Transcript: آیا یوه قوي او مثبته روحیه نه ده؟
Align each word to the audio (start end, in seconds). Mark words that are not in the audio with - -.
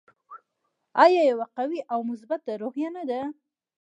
آیا 1.03 1.21
یوه 1.31 1.45
قوي 1.57 1.79
او 1.93 1.99
مثبته 2.09 2.51
روحیه 2.61 2.89
نه 2.95 3.03
ده؟ 3.09 3.21